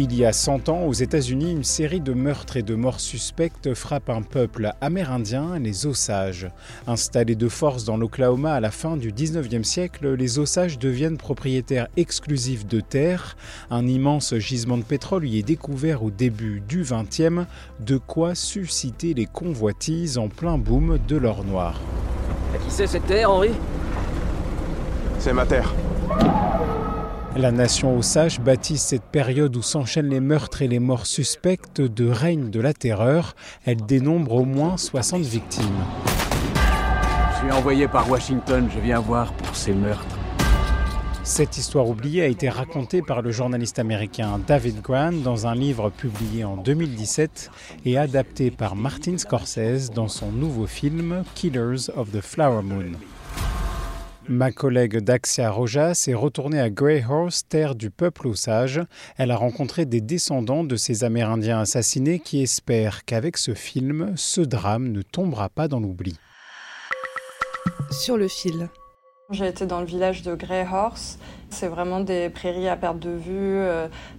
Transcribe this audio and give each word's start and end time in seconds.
Il 0.00 0.14
y 0.14 0.24
a 0.24 0.32
100 0.32 0.68
ans, 0.68 0.84
aux 0.84 0.92
États-Unis, 0.92 1.50
une 1.50 1.64
série 1.64 2.00
de 2.00 2.12
meurtres 2.12 2.56
et 2.56 2.62
de 2.62 2.76
morts 2.76 3.00
suspectes 3.00 3.74
frappe 3.74 4.10
un 4.10 4.22
peuple 4.22 4.70
amérindien, 4.80 5.58
les 5.58 5.86
Osages. 5.86 6.52
Installés 6.86 7.34
de 7.34 7.48
force 7.48 7.84
dans 7.84 7.96
l'Oklahoma 7.96 8.52
à 8.52 8.60
la 8.60 8.70
fin 8.70 8.96
du 8.96 9.10
19e 9.10 9.64
siècle, 9.64 10.14
les 10.14 10.38
Osages 10.38 10.78
deviennent 10.78 11.16
propriétaires 11.16 11.88
exclusifs 11.96 12.64
de 12.64 12.78
terres. 12.78 13.36
Un 13.72 13.88
immense 13.88 14.36
gisement 14.36 14.78
de 14.78 14.84
pétrole 14.84 15.26
y 15.26 15.40
est 15.40 15.42
découvert 15.42 16.04
au 16.04 16.12
début 16.12 16.60
du 16.60 16.84
20e, 16.84 17.46
de 17.80 17.96
quoi 17.96 18.36
susciter 18.36 19.14
les 19.14 19.26
convoitises 19.26 20.16
en 20.16 20.28
plein 20.28 20.58
boom 20.58 21.00
de 21.08 21.16
l'or 21.16 21.42
noir. 21.42 21.80
À 22.54 22.58
qui 22.58 22.70
c'est 22.70 22.86
cette 22.86 23.06
terre, 23.08 23.32
Henri? 23.32 23.50
C'est 25.18 25.32
ma 25.32 25.44
terre. 25.44 25.74
La 27.38 27.52
nation 27.52 27.96
Osage 27.96 28.40
baptise 28.40 28.80
cette 28.80 29.04
période 29.04 29.54
où 29.54 29.62
s'enchaînent 29.62 30.08
les 30.08 30.18
meurtres 30.18 30.62
et 30.62 30.66
les 30.66 30.80
morts 30.80 31.06
suspectes 31.06 31.80
de 31.80 32.10
règne 32.10 32.50
de 32.50 32.58
la 32.58 32.72
terreur. 32.72 33.36
Elle 33.64 33.86
dénombre 33.86 34.32
au 34.32 34.44
moins 34.44 34.76
60 34.76 35.22
victimes. 35.22 35.84
Je 37.30 37.36
suis 37.38 37.52
envoyé 37.52 37.86
par 37.86 38.10
Washington, 38.10 38.68
je 38.74 38.80
viens 38.80 38.98
voir 38.98 39.32
pour 39.34 39.54
ces 39.54 39.72
meurtres. 39.72 40.18
Cette 41.22 41.56
histoire 41.58 41.88
oubliée 41.88 42.22
a 42.22 42.26
été 42.26 42.48
racontée 42.48 43.02
par 43.02 43.22
le 43.22 43.30
journaliste 43.30 43.78
américain 43.78 44.40
David 44.44 44.82
Grant 44.82 45.12
dans 45.12 45.46
un 45.46 45.54
livre 45.54 45.90
publié 45.90 46.42
en 46.42 46.56
2017 46.56 47.52
et 47.84 47.98
adapté 47.98 48.50
par 48.50 48.74
Martin 48.74 49.16
Scorsese 49.16 49.90
dans 49.94 50.08
son 50.08 50.32
nouveau 50.32 50.66
film 50.66 51.22
Killers 51.36 51.88
of 51.94 52.10
the 52.10 52.20
Flower 52.20 52.62
Moon. 52.64 52.98
Ma 54.30 54.52
collègue 54.52 54.98
Daxia 54.98 55.50
Rojas 55.50 56.04
est 56.06 56.14
retournée 56.14 56.60
à 56.60 56.68
Greyhorse, 56.68 57.48
terre 57.48 57.74
du 57.74 57.90
peuple 57.90 58.28
Osage. 58.28 58.82
Elle 59.16 59.30
a 59.30 59.36
rencontré 59.36 59.86
des 59.86 60.02
descendants 60.02 60.64
de 60.64 60.76
ces 60.76 61.02
Amérindiens 61.02 61.60
assassinés 61.60 62.18
qui 62.18 62.42
espèrent 62.42 63.06
qu'avec 63.06 63.38
ce 63.38 63.54
film, 63.54 64.12
ce 64.16 64.42
drame 64.42 64.88
ne 64.88 65.00
tombera 65.00 65.48
pas 65.48 65.66
dans 65.66 65.80
l'oubli. 65.80 66.14
Sur 67.90 68.18
le 68.18 68.28
fil. 68.28 68.68
J'ai 69.30 69.46
été 69.46 69.64
dans 69.64 69.80
le 69.80 69.86
village 69.86 70.22
de 70.22 70.34
Greyhorse. 70.34 71.18
C'est 71.48 71.68
vraiment 71.68 72.00
des 72.00 72.28
prairies 72.28 72.68
à 72.68 72.76
perte 72.76 72.98
de 72.98 73.10
vue. 73.10 73.62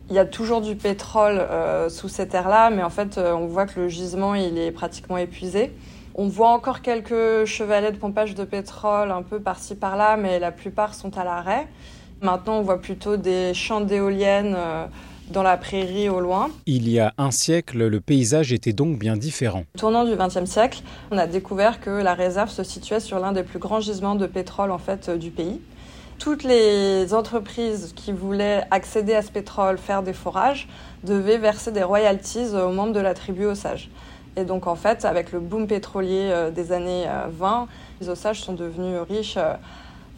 Il 0.09 0.15
y 0.15 0.19
a 0.19 0.25
toujours 0.25 0.61
du 0.61 0.75
pétrole 0.75 1.37
euh, 1.37 1.87
sous 1.89 2.09
ces 2.09 2.27
terres-là, 2.27 2.71
mais 2.71 2.81
en 2.81 2.89
fait, 2.89 3.19
euh, 3.19 3.33
on 3.33 3.45
voit 3.45 3.67
que 3.67 3.79
le 3.79 3.87
gisement 3.89 4.33
il 4.33 4.57
est 4.57 4.71
pratiquement 4.71 5.17
épuisé. 5.17 5.71
On 6.21 6.27
voit 6.27 6.49
encore 6.49 6.81
quelques 6.81 7.45
chevalets 7.45 7.93
de 7.93 7.97
pompage 7.97 8.35
de 8.35 8.43
pétrole 8.43 9.09
un 9.09 9.21
peu 9.21 9.39
par-ci 9.39 9.73
par-là, 9.73 10.17
mais 10.17 10.37
la 10.37 10.51
plupart 10.51 10.93
sont 10.93 11.17
à 11.17 11.23
l'arrêt. 11.23 11.65
Maintenant, 12.21 12.57
on 12.57 12.61
voit 12.61 12.81
plutôt 12.81 13.15
des 13.15 13.53
champs 13.53 13.79
d'éoliennes 13.79 14.53
euh, 14.53 14.85
dans 15.29 15.43
la 15.43 15.55
prairie 15.55 16.09
au 16.09 16.19
loin. 16.19 16.49
Il 16.65 16.89
y 16.89 16.99
a 16.99 17.13
un 17.17 17.31
siècle, 17.31 17.87
le 17.87 18.01
paysage 18.01 18.51
était 18.51 18.73
donc 18.73 18.99
bien 18.99 19.15
différent. 19.15 19.63
Tournant 19.77 20.03
du 20.03 20.13
XXe 20.17 20.43
siècle, 20.43 20.81
on 21.09 21.17
a 21.17 21.25
découvert 21.25 21.79
que 21.79 21.89
la 21.89 22.15
réserve 22.15 22.49
se 22.49 22.63
situait 22.63 22.99
sur 22.99 23.17
l'un 23.19 23.31
des 23.31 23.43
plus 23.43 23.59
grands 23.59 23.79
gisements 23.79 24.15
de 24.15 24.27
pétrole 24.27 24.71
en 24.71 24.77
fait 24.77 25.07
euh, 25.07 25.15
du 25.15 25.31
pays. 25.31 25.61
Toutes 26.17 26.43
les 26.43 27.13
entreprises 27.13 27.93
qui 27.95 28.11
voulaient 28.11 28.65
accéder 28.71 29.15
à 29.15 29.21
ce 29.21 29.31
pétrole, 29.31 29.77
faire 29.77 30.03
des 30.03 30.11
forages, 30.11 30.67
devaient 31.05 31.37
verser 31.37 31.71
des 31.71 31.83
royalties 31.83 32.49
aux 32.61 32.73
membres 32.73 32.91
de 32.91 32.99
la 32.99 33.13
tribu 33.13 33.45
Osage. 33.45 33.89
Et 34.35 34.43
donc 34.43 34.67
en 34.67 34.75
fait, 34.75 35.05
avec 35.05 35.31
le 35.31 35.39
boom 35.39 35.67
pétrolier 35.67 36.29
euh, 36.31 36.51
des 36.51 36.71
années 36.71 37.05
20, 37.29 37.67
les 38.01 38.09
Osages 38.09 38.41
sont 38.41 38.53
devenus 38.53 38.99
riches. 39.07 39.37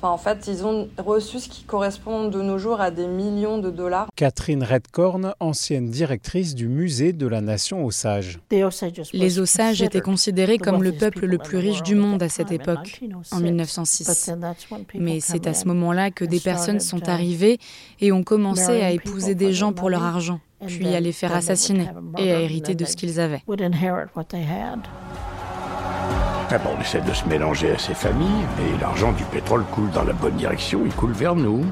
Enfin, 0.03 0.13
en 0.13 0.17
fait, 0.17 0.47
ils 0.47 0.65
ont 0.65 0.89
reçu 0.97 1.39
ce 1.39 1.47
qui 1.47 1.63
correspond 1.63 2.27
de 2.27 2.41
nos 2.41 2.57
jours 2.57 2.81
à 2.81 2.89
des 2.89 3.05
millions 3.05 3.59
de 3.59 3.69
dollars. 3.69 4.07
Catherine 4.15 4.63
Redcorn, 4.63 5.35
ancienne 5.39 5.91
directrice 5.91 6.55
du 6.55 6.67
musée 6.67 7.13
de 7.13 7.27
la 7.27 7.39
nation 7.39 7.85
Osage. 7.85 8.39
Les 9.13 9.37
Osages 9.37 9.83
étaient 9.83 10.01
considérés 10.01 10.57
comme 10.57 10.81
le 10.81 10.91
peuple 10.91 11.27
le 11.27 11.37
plus 11.37 11.59
riche 11.59 11.83
du 11.83 11.93
monde 11.93 12.23
à 12.23 12.29
cette 12.29 12.51
époque, 12.51 12.99
en 13.31 13.41
1906. 13.41 14.31
Mais 14.95 15.19
c'est 15.19 15.45
à 15.45 15.53
ce 15.53 15.67
moment-là 15.67 16.09
que 16.09 16.25
des 16.25 16.39
personnes 16.39 16.79
sont 16.79 17.07
arrivées 17.07 17.59
et 17.99 18.11
ont 18.11 18.23
commencé 18.23 18.81
à 18.81 18.89
épouser 18.89 19.35
des 19.35 19.53
gens 19.53 19.71
pour 19.71 19.91
leur 19.91 20.01
argent 20.01 20.39
puis 20.65 20.87
à 20.87 20.99
les 20.99 21.11
faire 21.11 21.33
assassiner 21.33 21.87
et 22.17 22.31
à 22.31 22.41
hériter 22.41 22.75
de 22.75 22.85
ce 22.85 22.95
qu'ils 22.95 23.19
avaient. 23.19 23.41
On 26.53 26.81
essaie 26.81 26.99
de 26.99 27.13
se 27.13 27.25
mélanger 27.29 27.71
à 27.71 27.77
ces 27.77 27.93
familles, 27.93 28.43
et 28.59 28.81
l'argent 28.81 29.13
du 29.13 29.23
pétrole 29.23 29.63
coule 29.63 29.89
dans 29.91 30.03
la 30.03 30.11
bonne 30.11 30.35
direction, 30.35 30.81
il 30.83 30.93
coule 30.93 31.13
vers 31.13 31.33
nous. 31.33 31.63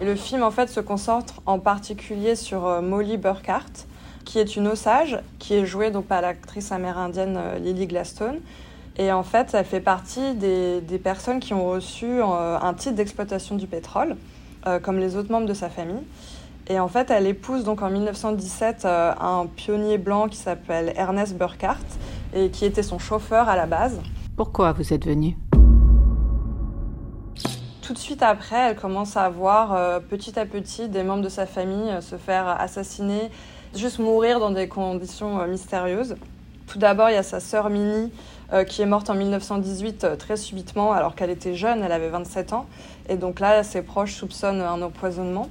Et 0.00 0.06
le 0.06 0.14
film 0.14 0.42
en 0.42 0.50
fait 0.50 0.70
se 0.70 0.80
concentre 0.80 1.42
en 1.44 1.58
particulier 1.58 2.34
sur 2.34 2.66
euh, 2.66 2.80
Molly 2.80 3.18
Burkhart, 3.18 3.84
qui 4.24 4.38
est 4.38 4.56
une 4.56 4.68
osage, 4.68 5.18
qui 5.38 5.52
est 5.52 5.66
jouée 5.66 5.90
donc 5.90 6.06
par 6.06 6.22
l'actrice 6.22 6.72
amérindienne 6.72 7.36
euh, 7.36 7.58
Lily 7.58 7.88
Gladstone. 7.88 8.38
Et 8.96 9.12
en 9.12 9.22
fait, 9.22 9.52
elle 9.52 9.66
fait 9.66 9.80
partie 9.80 10.34
des, 10.34 11.00
personnes 11.04 11.38
qui 11.38 11.52
ont 11.52 11.68
reçu 11.68 12.06
euh, 12.06 12.58
un 12.58 12.72
titre 12.72 12.94
d'exploitation 12.94 13.56
du 13.56 13.66
pétrole, 13.66 14.16
comme 14.82 14.98
les 14.98 15.16
autres 15.16 15.32
membres 15.32 15.46
de 15.46 15.54
sa 15.54 15.70
famille. 15.70 16.02
Et 16.70 16.78
en 16.78 16.86
fait, 16.86 17.10
elle 17.10 17.26
épouse 17.26 17.64
donc 17.64 17.82
en 17.82 17.90
1917 17.90 18.84
euh, 18.84 19.12
un 19.20 19.46
pionnier 19.46 19.98
blanc 19.98 20.28
qui 20.28 20.36
s'appelle 20.36 20.92
Ernest 20.96 21.36
Burkhardt 21.36 21.78
et 22.34 22.50
qui 22.50 22.64
était 22.64 22.82
son 22.82 22.98
chauffeur 22.98 23.48
à 23.48 23.56
la 23.56 23.66
base. 23.66 24.00
Pourquoi 24.36 24.72
vous 24.72 24.92
êtes 24.92 25.06
venu 25.06 25.36
Tout 27.82 27.92
de 27.92 27.98
suite 27.98 28.22
après, 28.22 28.70
elle 28.70 28.76
commence 28.76 29.16
à 29.16 29.28
voir 29.28 29.74
euh, 29.74 30.00
petit 30.00 30.38
à 30.38 30.46
petit 30.46 30.88
des 30.88 31.02
membres 31.02 31.22
de 31.22 31.28
sa 31.28 31.46
famille 31.46 31.90
euh, 31.90 32.00
se 32.00 32.16
faire 32.16 32.48
assassiner, 32.48 33.30
juste 33.74 33.98
mourir 33.98 34.40
dans 34.40 34.50
des 34.50 34.68
conditions 34.68 35.46
mystérieuses. 35.46 36.16
Tout 36.66 36.78
d'abord, 36.78 37.10
il 37.10 37.14
y 37.14 37.18
a 37.18 37.22
sa 37.22 37.40
sœur 37.40 37.68
Minnie 37.68 38.12
qui 38.66 38.82
est 38.82 38.86
morte 38.86 39.08
en 39.10 39.14
1918 39.14 40.18
très 40.18 40.36
subitement 40.36 40.90
alors 40.90 41.14
qu'elle 41.14 41.30
était 41.30 41.54
jeune, 41.54 41.84
elle 41.84 41.92
avait 41.92 42.08
27 42.08 42.52
ans. 42.52 42.66
Et 43.08 43.16
donc 43.16 43.38
là, 43.38 43.62
ses 43.62 43.82
proches 43.82 44.14
soupçonnent 44.14 44.60
un 44.60 44.82
empoisonnement. 44.82 45.48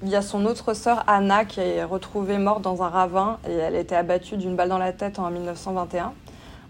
Il 0.00 0.10
y 0.10 0.14
a 0.14 0.22
son 0.22 0.46
autre 0.46 0.74
sœur 0.74 1.02
Anna 1.08 1.44
qui 1.44 1.58
est 1.58 1.82
retrouvée 1.82 2.38
morte 2.38 2.62
dans 2.62 2.84
un 2.84 2.88
ravin 2.88 3.38
et 3.48 3.52
elle 3.52 3.74
a 3.74 3.80
été 3.80 3.96
abattue 3.96 4.36
d'une 4.36 4.54
balle 4.54 4.68
dans 4.68 4.78
la 4.78 4.92
tête 4.92 5.18
en 5.18 5.28
1921. 5.28 6.12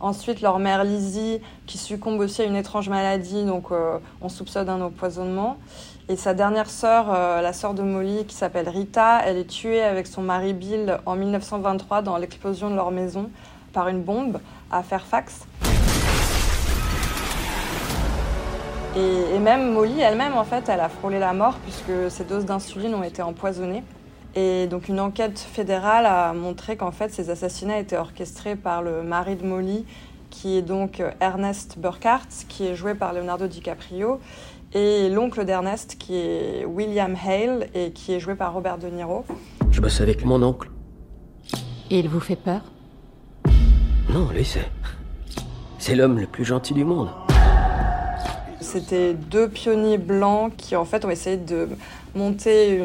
Ensuite, 0.01 0.41
leur 0.41 0.59
mère 0.59 0.83
Lizzie 0.83 1.43
qui 1.67 1.77
succombe 1.77 2.21
aussi 2.21 2.41
à 2.41 2.47
une 2.47 2.57
étrange 2.57 2.89
maladie, 2.89 3.45
donc 3.45 3.71
euh, 3.71 3.99
on 4.23 4.31
soupçonne 4.31 4.71
un 4.71 4.81
empoisonnement. 4.81 5.59
Et 6.09 6.17
sa 6.17 6.33
dernière 6.33 6.71
sœur, 6.71 7.13
euh, 7.13 7.43
la 7.43 7.53
sœur 7.53 7.75
de 7.75 7.83
Molly, 7.83 8.25
qui 8.25 8.35
s'appelle 8.35 8.67
Rita, 8.67 9.21
elle 9.27 9.37
est 9.37 9.51
tuée 9.51 9.83
avec 9.83 10.07
son 10.07 10.23
mari 10.23 10.55
Bill 10.55 10.99
en 11.05 11.15
1923 11.15 12.01
dans 12.01 12.17
l'explosion 12.17 12.71
de 12.71 12.77
leur 12.77 12.91
maison 12.91 13.29
par 13.75 13.89
une 13.89 14.03
bombe 14.03 14.41
à 14.71 14.83
Fairfax. 14.83 15.47
Et, 18.99 19.37
et, 19.37 19.39
même 19.39 19.73
Molly 19.73 20.01
elle-même, 20.01 20.35
en 20.35 20.45
fait, 20.45 20.69
elle 20.69 20.81
a 20.81 20.89
frôlé 20.89 21.21
la 21.21 21.33
mort 21.33 21.55
puisque 21.63 22.11
ses 22.11 22.25
doses 22.25 22.45
d'insuline 22.45 22.95
ont 22.95 23.05
été 23.05 23.23
empoisonnées. 23.23 23.85
Et 24.35 24.67
donc 24.67 24.89
une 24.89 25.01
enquête 25.01 25.39
fédérale 25.39 26.07
a 26.07 26.33
montré 26.33 26.77
qu'en 26.77 26.93
fait 26.93 27.13
ces 27.13 27.31
assassinats 27.31 27.79
étaient 27.79 27.97
orchestrés 27.97 28.57
par 28.57 28.83
le 28.83 29.03
mari 29.03 29.37
de 29.37 29.45
Molly, 29.45 29.87
qui 30.31 30.57
est 30.57 30.63
donc 30.63 31.03
Ernest 31.21 31.79
Burkhardt, 31.79 32.29
qui 32.49 32.67
est 32.67 32.75
joué 32.75 32.95
par 32.95 33.15
Leonardo 33.15 33.47
DiCaprio, 33.47 34.21
et 34.75 35.09
l'oncle 35.09 35.45
d'Ernest, 35.45 35.97
qui 35.99 36.17
est 36.17 36.65
William 36.67 37.17
Hale, 37.17 37.69
et 37.75 37.91
qui 37.93 38.13
est 38.13 38.21
joué 38.21 38.35
par 38.35 38.53
Robert 38.53 38.79
De 38.79 38.89
Niro. 38.89 39.25
Je 39.71 39.81
bosse 39.81 40.01
avec 40.01 40.25
mon 40.25 40.43
oncle. 40.43 40.71
Et 41.91 41.99
il 42.01 42.09
vous 42.09 42.21
fait 42.21 42.37
peur? 42.37 42.61
Non, 44.11 44.29
lui 44.33 44.45
c'est... 44.45 44.71
C'est 45.79 45.95
l'homme 45.95 46.19
le 46.19 46.27
plus 46.27 46.45
gentil 46.45 46.75
du 46.75 46.85
monde. 46.85 47.09
C'était 48.71 49.15
deux 49.15 49.49
pionniers 49.49 49.97
blancs 49.97 50.53
qui 50.59 50.77
en 50.77 50.85
fait 50.85 51.07
ont 51.07 51.11
essayé 51.11 51.39
de 51.39 51.71
monter 52.15 52.83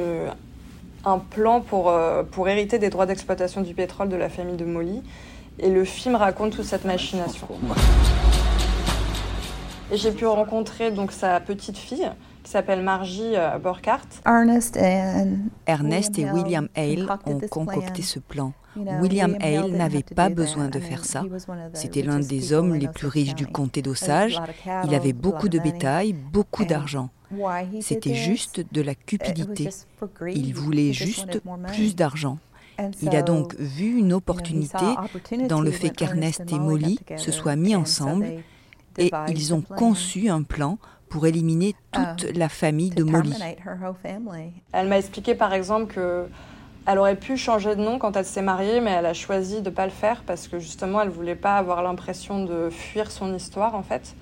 un 1.03 1.19
plan 1.19 1.59
pour, 1.59 1.89
euh, 1.89 2.23
pour 2.23 2.47
hériter 2.47 2.79
des 2.79 2.89
droits 2.89 3.05
d'exploitation 3.05 3.59
du 3.59 3.73
pétrole 3.73 4.07
de 4.07 4.15
la 4.15 4.29
famille 4.29 4.55
de 4.55 4.63
Molly. 4.63 5.01
Et 5.59 5.69
le 5.69 5.83
film 5.83 6.15
raconte 6.15 6.55
toute 6.55 6.63
cette 6.63 6.85
machination. 6.85 7.47
Et 9.91 9.97
j'ai 9.97 10.11
pu 10.11 10.25
rencontrer 10.25 10.89
donc 10.89 11.11
sa 11.11 11.41
petite 11.41 11.77
fille 11.77 12.09
qui 12.43 12.51
s'appelle 12.51 12.83
Margie 12.83 13.35
euh. 13.35 13.57
Ernest 15.65 16.19
et 16.19 16.31
William 16.31 16.67
Hale 16.75 17.07
ont 17.25 17.39
concocté 17.49 18.01
ce 18.01 18.19
plan. 18.19 18.53
William 18.75 19.37
Hale 19.39 19.71
n'avait 19.71 20.03
pas 20.03 20.29
besoin 20.29 20.67
de 20.67 20.79
faire 20.79 21.05
ça. 21.05 21.23
C'était 21.73 22.01
l'un 22.01 22.19
des 22.19 22.53
hommes 22.53 22.75
les 22.75 22.87
plus 22.87 23.07
riches 23.07 23.35
du 23.35 23.47
comté 23.47 23.81
d'Osage. 23.81 24.41
Il 24.85 24.93
avait 24.93 25.13
beaucoup 25.13 25.49
de 25.49 25.59
bétail, 25.59 26.13
beaucoup 26.13 26.65
d'argent. 26.65 27.09
C'était 27.81 28.15
juste 28.15 28.63
de 28.71 28.81
la 28.81 28.95
cupidité. 28.95 29.69
Il 30.33 30.53
voulait 30.53 30.93
juste 30.93 31.41
plus 31.67 31.95
d'argent. 31.95 32.37
Il 33.01 33.15
a 33.15 33.21
donc 33.21 33.55
vu 33.59 33.99
une 33.99 34.13
opportunité 34.13 34.85
dans 35.47 35.61
le 35.61 35.71
fait 35.71 35.91
qu'Ernest 35.91 36.43
et 36.51 36.59
Molly 36.59 36.99
se 37.17 37.31
soient 37.31 37.55
mis 37.55 37.75
ensemble 37.75 38.43
et 38.97 39.11
ils 39.29 39.53
ont 39.53 39.61
conçu 39.61 40.29
un 40.29 40.43
plan 40.43 40.77
pour 41.13 41.27
éliminer 41.27 41.75
toute 41.91 42.35
la 42.35 42.49
famille 42.49 42.89
de 42.89 43.03
Molly. 43.03 43.35
Elle 44.71 44.87
m'a 44.87 44.97
expliqué 44.97 45.35
par 45.35 45.53
exemple 45.53 45.93
que 45.93 46.25
elle 46.87 46.97
aurait 46.97 47.15
pu 47.15 47.37
changer 47.37 47.75
de 47.75 47.81
nom 47.81 47.99
quand 47.99 48.17
elle 48.17 48.25
s'est 48.25 48.41
mariée, 48.41 48.81
mais 48.81 48.89
elle 48.89 49.05
a 49.05 49.13
choisi 49.13 49.61
de 49.61 49.69
ne 49.69 49.75
pas 49.75 49.85
le 49.85 49.91
faire 49.91 50.23
parce 50.25 50.47
que 50.47 50.57
justement 50.57 51.01
elle 51.03 51.09
voulait 51.09 51.35
pas 51.35 51.57
avoir 51.57 51.83
l'impression 51.83 52.43
de 52.43 52.71
fuir 52.71 53.11
son 53.11 53.31
histoire 53.35 53.75
en 53.75 53.83
fait. 53.83 54.15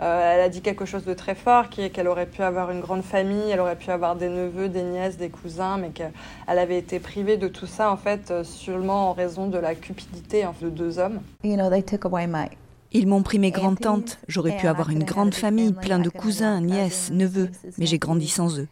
Euh, 0.00 0.34
elle 0.34 0.40
a 0.40 0.48
dit 0.48 0.62
quelque 0.62 0.86
chose 0.86 1.04
de 1.04 1.12
très 1.12 1.34
fort, 1.34 1.68
qui 1.68 1.82
est 1.82 1.90
qu'elle 1.90 2.08
aurait 2.08 2.24
pu 2.24 2.42
avoir 2.42 2.70
une 2.70 2.80
grande 2.80 3.02
famille, 3.02 3.50
elle 3.50 3.60
aurait 3.60 3.76
pu 3.76 3.90
avoir 3.90 4.16
des 4.16 4.30
neveux, 4.30 4.70
des 4.70 4.82
nièces, 4.82 5.18
des 5.18 5.28
cousins, 5.28 5.76
mais 5.76 5.90
qu'elle 5.90 6.10
avait 6.46 6.78
été 6.78 7.00
privée 7.00 7.36
de 7.36 7.48
tout 7.48 7.66
ça 7.66 7.92
en 7.92 7.98
fait 7.98 8.30
euh, 8.30 8.44
seulement 8.44 9.10
en 9.10 9.12
raison 9.12 9.46
de 9.46 9.58
la 9.58 9.74
cupidité 9.74 10.46
de 10.62 10.70
deux 10.70 10.98
hommes. 10.98 11.20
Ils 12.92 13.06
m'ont 13.06 13.22
pris 13.22 13.38
mes 13.38 13.50
grandes-tantes. 13.50 14.18
J'aurais 14.26 14.56
pu 14.56 14.66
avoir 14.66 14.90
une 14.90 15.04
grande 15.04 15.34
famille, 15.34 15.72
plein 15.72 15.98
de 15.98 16.08
cousins, 16.08 16.60
nièces, 16.60 17.10
neveux, 17.12 17.50
mais 17.78 17.86
j'ai 17.86 17.98
grandi 17.98 18.28
sans 18.28 18.58
eux. 18.58 18.68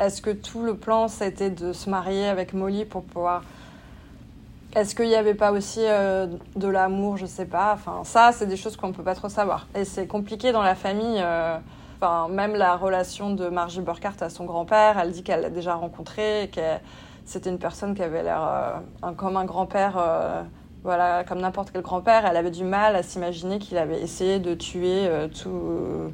Est-ce 0.00 0.22
que 0.22 0.30
tout 0.30 0.62
le 0.62 0.76
plan, 0.76 1.08
c'était 1.08 1.50
de 1.50 1.72
se 1.72 1.90
marier 1.90 2.26
avec 2.26 2.52
Molly 2.54 2.84
pour 2.84 3.02
pouvoir 3.02 3.42
est-ce 4.76 4.94
qu'il 4.94 5.06
n'y 5.06 5.14
avait 5.14 5.34
pas 5.34 5.50
aussi 5.50 5.80
euh, 5.82 6.26
de 6.56 6.68
l'amour? 6.68 7.16
Je 7.16 7.26
sais 7.26 7.46
pas. 7.46 7.72
Enfin, 7.72 8.02
ça, 8.04 8.32
c'est 8.32 8.46
des 8.46 8.56
choses 8.56 8.76
qu'on 8.76 8.88
ne 8.88 8.92
peut 8.92 9.02
pas 9.02 9.14
trop 9.14 9.28
savoir. 9.28 9.66
Et 9.74 9.84
c'est 9.84 10.06
compliqué 10.06 10.52
dans 10.52 10.62
la 10.62 10.74
famille. 10.74 11.18
Euh, 11.18 11.56
enfin, 11.96 12.28
même 12.28 12.54
la 12.54 12.76
relation 12.76 13.34
de 13.34 13.48
Margie 13.48 13.80
Burkhardt 13.80 14.22
à 14.22 14.28
son 14.28 14.44
grand-père, 14.44 14.98
elle 14.98 15.12
dit 15.12 15.22
qu'elle 15.22 15.40
l'a 15.40 15.50
déjà 15.50 15.74
rencontré, 15.74 16.50
que 16.54 16.60
c'était 17.24 17.48
une 17.50 17.58
personne 17.58 17.94
qui 17.94 18.02
avait 18.02 18.22
l'air 18.22 18.42
euh, 19.02 19.12
comme 19.16 19.38
un 19.38 19.46
grand-père, 19.46 19.96
voilà, 20.88 21.22
comme 21.22 21.40
n'importe 21.40 21.70
quel 21.70 21.82
grand-père. 21.82 22.24
Elle 22.24 22.38
avait 22.38 22.50
du 22.50 22.64
mal 22.64 22.96
à 22.96 23.02
s'imaginer 23.02 23.58
qu'il 23.58 23.76
avait 23.76 24.00
essayé 24.00 24.38
de 24.38 24.54
tuer 24.54 25.06
tout 25.38 26.10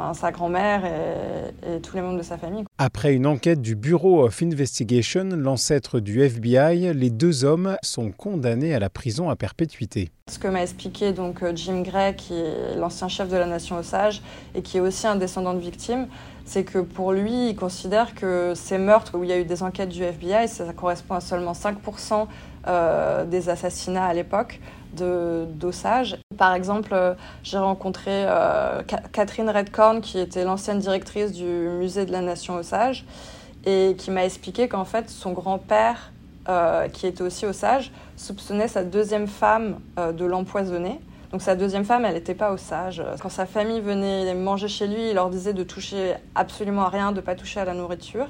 enfin, 0.00 0.14
sa 0.14 0.32
grand-mère 0.32 0.84
et, 0.84 1.80
tous 1.80 1.96
les 1.96 2.02
membres 2.02 2.18
de 2.18 2.22
sa 2.22 2.38
famille. 2.38 2.64
Après 2.78 3.14
une 3.14 3.26
enquête 3.26 3.60
du 3.60 3.74
Bureau 3.76 4.24
of 4.24 4.42
Investigation, 4.42 5.28
l'ancêtre 5.36 6.00
du 6.00 6.22
FBI, 6.22 6.92
les 6.94 7.10
deux 7.10 7.44
hommes 7.44 7.76
sont 7.82 8.10
condamnés 8.10 8.74
à 8.74 8.78
la 8.78 8.90
prison 8.90 9.30
à 9.30 9.36
perpétuité. 9.36 10.10
Ce 10.28 10.38
que 10.38 10.48
m'a 10.48 10.62
expliqué 10.62 11.12
donc 11.12 11.42
euh, 11.42 11.52
Jim 11.54 11.82
Gray, 11.82 12.14
qui 12.14 12.34
est 12.34 12.76
l'ancien 12.76 13.08
chef 13.08 13.28
de 13.28 13.36
la 13.36 13.46
Nation 13.46 13.76
Osage 13.78 14.22
et 14.54 14.62
qui 14.62 14.76
est 14.78 14.80
aussi 14.80 15.06
un 15.06 15.16
descendant 15.16 15.54
de 15.54 15.60
victimes, 15.60 16.06
c'est 16.44 16.64
que 16.64 16.78
pour 16.78 17.12
lui, 17.12 17.50
il 17.50 17.56
considère 17.56 18.14
que 18.14 18.54
ces 18.54 18.78
meurtres 18.78 19.16
où 19.16 19.24
il 19.24 19.30
y 19.30 19.32
a 19.32 19.38
eu 19.38 19.44
des 19.44 19.62
enquêtes 19.62 19.88
du 19.88 20.02
FBI, 20.02 20.48
ça 20.48 20.72
correspond 20.72 21.14
à 21.14 21.20
seulement 21.20 21.52
5% 21.52 22.26
euh, 22.66 23.24
des 23.24 23.48
assassinats 23.48 24.06
à 24.06 24.14
l'époque 24.14 24.60
d'Osage. 24.94 26.18
Par 26.36 26.54
exemple, 26.54 26.90
euh, 26.92 27.14
j'ai 27.42 27.58
rencontré 27.58 28.10
euh, 28.10 28.82
Catherine 29.12 29.48
Redcorn, 29.48 30.00
qui 30.00 30.18
était 30.18 30.44
l'ancienne 30.44 30.78
directrice 30.78 31.32
du 31.32 31.44
musée 31.44 32.06
de 32.06 32.12
la 32.12 32.20
Nation 32.20 32.54
Osage, 32.54 33.04
et 33.64 33.94
qui 33.98 34.10
m'a 34.10 34.24
expliqué 34.24 34.68
qu'en 34.68 34.84
fait, 34.84 35.10
son 35.10 35.32
grand-père, 35.32 36.12
qui 36.92 37.06
était 37.06 37.22
aussi 37.22 37.46
Osage, 37.46 37.92
soupçonnait 38.16 38.66
sa 38.66 38.82
deuxième 38.82 39.28
femme 39.28 39.78
de 39.96 40.24
l'empoisonner. 40.24 40.98
Donc 41.30 41.42
sa 41.42 41.54
deuxième 41.54 41.84
femme, 41.84 42.04
elle 42.04 42.14
n'était 42.14 42.34
pas 42.34 42.52
Osage. 42.52 43.04
Quand 43.22 43.28
sa 43.28 43.46
famille 43.46 43.80
venait 43.80 44.34
manger 44.34 44.66
chez 44.66 44.88
lui, 44.88 45.10
il 45.10 45.14
leur 45.14 45.30
disait 45.30 45.52
de 45.52 45.62
toucher 45.62 46.14
absolument 46.34 46.82
à 46.82 46.88
rien, 46.88 47.12
de 47.12 47.20
pas 47.20 47.36
toucher 47.36 47.60
à 47.60 47.64
la 47.64 47.72
nourriture. 47.72 48.26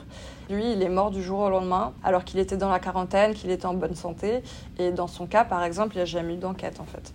Lui, 0.51 0.73
il 0.73 0.83
est 0.83 0.91
mort 0.91 1.11
du 1.11 1.23
jour 1.23 1.41
au 1.41 1.49
lendemain, 1.49 1.95
alors 2.05 2.25
qu'il 2.25 2.39
était 2.41 2.59
dans 2.59 2.69
la 2.69 2.79
quarantaine, 2.79 3.33
qu'il 3.33 3.51
était 3.51 3.65
en 3.65 3.73
bonne 3.73 3.95
santé. 3.95 4.43
Et 4.79 4.91
dans 4.91 5.07
son 5.07 5.27
cas, 5.27 5.45
par 5.45 5.65
exemple, 5.65 5.95
il 5.95 5.99
n'y 5.99 6.03
a 6.03 6.07
jamais 6.07 6.35
eu 6.35 6.39
d'enquête, 6.39 6.79
en 6.79 6.85
fait. 6.85 7.13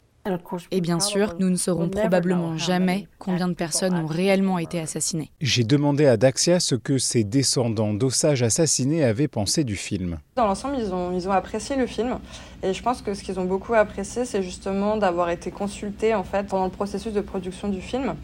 Et 0.72 0.81
bien 0.81 1.00
sûr, 1.00 1.36
nous 1.39 1.50
ne 1.51 1.56
saurons 1.56 1.89
probablement 1.89 2.57
jamais 2.57 3.07
combien 3.19 3.48
de 3.48 3.54
personnes 3.54 3.94
ont 3.94 4.07
réellement 4.07 4.57
été 4.57 4.80
assassinées. 4.80 5.30
J'ai 5.39 5.63
demandé 5.63 6.07
à 6.07 6.18
Daxia 6.18 6.60
ce 6.60 6.74
que 6.74 6.98
ses 6.98 7.24
descendants 7.24 7.94
d'Osage 7.94 8.42
assassinés 8.42 9.04
avaient 9.04 9.27
pensé 9.27 9.63
du 9.63 9.75
film. 9.75 10.18
Dans 10.36 10.48
l'ensemble, 10.48 10.77
ils 10.80 10.92
ont, 10.92 11.12
ils 11.16 11.27
ont 11.27 11.31
apprécié 11.31 11.75
le 11.75 11.86
film. 11.86 12.18
Et 12.63 12.74
je 12.74 12.81
pense 12.81 13.04
que 13.04 13.13
ce 13.13 13.24
qu'ils 13.24 13.39
ont 13.39 13.45
beaucoup 13.45 13.75
apprécié, 13.75 14.25
c'est 14.25 14.42
justement 14.42 14.98
d'avoir 14.98 15.30
été 15.30 15.51
consultés 15.51 16.16
en 16.16 16.24
fait, 16.24 16.48
pendant 16.48 16.66
le 16.66 16.72
processus 16.72 17.13
de 17.13 17.22
production 17.22 17.69
du 17.69 17.81
film. 17.81 18.16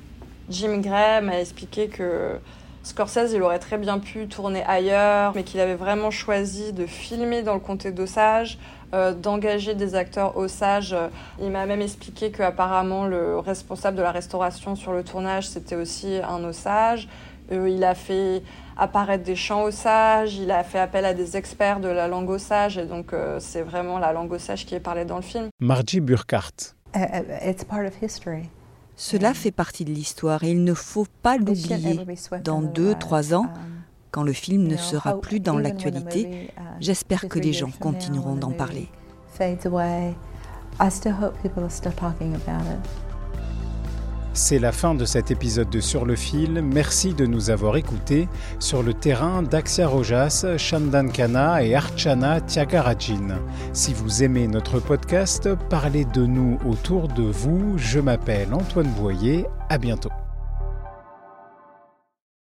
Jim 0.50 0.80
Gray 0.80 1.22
m'a 1.22 1.40
expliqué 1.40 1.88
que 1.88 2.40
Scorsese, 2.84 3.34
il 3.34 3.42
aurait 3.44 3.60
très 3.60 3.78
bien 3.78 4.00
pu 4.00 4.28
tourner 4.28 4.64
ailleurs, 4.64 5.34
mais 5.36 5.44
qu'il 5.44 5.60
avait 5.60 5.76
vraiment 5.76 6.10
choisi 6.10 6.74
de 6.74 6.86
filmer 6.86 7.44
dans 7.44 7.54
le 7.54 7.60
comté 7.60 7.92
d'Osage, 7.92 8.58
euh, 8.94 9.14
d'engager 9.14 9.76
des 9.76 9.94
acteurs 9.96 10.36
Osage. 10.36 10.96
Il 11.40 11.52
m'a 11.52 11.66
même 11.66 11.82
expliqué 11.82 12.32
qu'apparemment 12.32 13.06
le 13.06 13.38
responsable 13.38 13.98
de 13.98 14.02
la 14.02 14.12
restauration 14.12 14.76
sur 14.76 14.94
le 14.94 15.04
tournage, 15.04 15.48
c'était 15.48 15.76
aussi 15.76 16.18
un 16.28 16.44
Osage. 16.44 17.08
Euh, 17.52 17.70
il 17.70 17.84
a 17.84 17.96
fait 17.96 18.42
apparaître 18.78 19.24
des 19.24 19.36
chants 19.36 19.64
Osage, 19.64 20.36
il 20.36 20.52
a 20.52 20.64
fait 20.64 20.80
appel 20.80 21.06
à 21.06 21.14
des 21.14 21.38
experts 21.38 21.80
de 21.80 21.90
la 21.90 22.08
langue 22.08 22.30
Osage, 22.30 22.78
et 22.78 22.86
donc 22.86 23.14
euh, 23.14 23.40
c'est 23.40 23.62
vraiment 23.62 24.00
la 24.00 24.14
langue 24.14 24.32
Osage 24.32 24.66
qui 24.66 24.76
est 24.76 24.80
parlée 24.80 25.06
dans 25.06 25.18
le 25.18 25.22
film. 25.22 25.50
Margie 25.60 26.00
Burkhardt. 26.00 26.76
Uh, 26.96 27.22
it's 27.46 27.64
part 27.64 27.86
of 27.86 27.94
history. 28.02 28.50
Cela 29.04 29.34
fait 29.34 29.50
partie 29.50 29.84
de 29.84 29.90
l'histoire 29.92 30.44
et 30.44 30.52
il 30.52 30.64
ne 30.64 30.76
faut 30.76 31.08
pas 31.24 31.36
l'oublier. 31.36 32.06
Dans 32.44 32.62
deux, 32.62 32.94
trois 32.94 33.34
ans, 33.34 33.48
quand 34.12 34.22
le 34.22 34.32
film 34.32 34.68
ne 34.68 34.78
sera 34.78 35.20
plus 35.20 35.40
dans 35.40 35.58
l'actualité, 35.58 36.52
j'espère 36.80 37.28
que 37.28 37.40
les 37.40 37.52
gens 37.52 37.72
continueront 37.80 38.36
d'en 38.36 38.52
parler. 38.52 38.90
C'est 44.34 44.60
la 44.60 44.72
fin 44.72 44.96
de 44.96 45.04
cet 45.04 45.30
épisode 45.30 45.70
de 45.70 45.82
Sur 45.82 46.06
le 46.06 46.16
fil. 46.16 46.62
Merci 46.62 47.14
de 47.14 47.26
nous 47.26 47.50
avoir 47.50 47.76
écoutés. 47.76 48.30
Sur 48.60 48.82
le 48.82 48.94
terrain, 48.94 49.44
Daxia 49.44 49.88
Rojas, 49.88 50.46
Shandan 50.58 51.10
Kana 51.10 51.64
et 51.64 51.76
Archana 51.76 52.40
Tiagarajin. 52.40 53.40
Si 53.74 53.94
vous 53.94 54.24
aimez 54.24 54.48
notre 54.48 54.80
podcast, 54.80 55.50
parlez 55.70 56.06
de 56.06 56.26
nous 56.26 56.58
autour 56.66 57.10
de 57.10 57.24
vous. 57.24 57.78
Je 57.78 58.00
m'appelle 58.00 58.54
Antoine 58.54 58.92
Boyer. 58.98 59.46
À 59.70 59.78
bientôt. 59.78 60.12